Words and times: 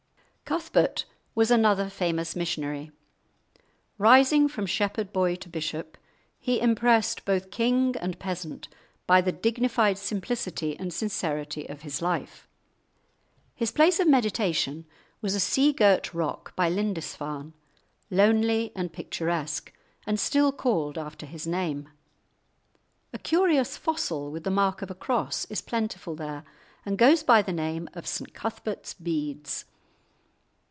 Cuthbert 0.43 1.05
was 1.33 1.49
another 1.49 1.89
famous 1.89 2.35
missionary. 2.35 2.91
Rising 3.97 4.49
from 4.49 4.65
shepherd 4.65 5.13
boy 5.13 5.35
to 5.35 5.47
bishop, 5.47 5.97
he 6.41 6.59
impressed 6.59 7.23
both 7.23 7.51
king 7.51 7.95
and 8.01 8.19
peasant 8.19 8.67
by 9.07 9.21
the 9.21 9.31
dignified 9.31 9.97
simplicity 9.97 10.77
and 10.77 10.93
sincerity 10.93 11.67
of 11.69 11.83
his 11.83 12.01
life. 12.01 12.49
His 13.55 13.71
place 13.71 13.97
of 14.01 14.09
meditation 14.09 14.85
was 15.21 15.35
a 15.35 15.39
sea 15.39 15.71
girt 15.71 16.13
rock 16.13 16.53
by 16.57 16.67
Lindisfarne, 16.67 17.53
lonely 18.09 18.73
and 18.75 18.91
picturesque, 18.91 19.71
and 20.05 20.19
still 20.19 20.51
called 20.51 20.97
after 20.97 21.25
his 21.25 21.47
name. 21.47 21.87
A 23.13 23.17
curious 23.17 23.77
fossil, 23.77 24.29
with 24.29 24.43
the 24.43 24.51
mark 24.51 24.81
of 24.81 24.91
a 24.91 24.95
cross, 24.95 25.45
is 25.45 25.61
plentiful 25.61 26.13
there, 26.13 26.43
and 26.85 26.97
goes 26.97 27.23
by 27.23 27.41
the 27.41 27.53
name 27.53 27.87
of 27.93 28.05
St 28.05 28.33
Cuthbert's 28.33 28.93
beads. 28.93 29.63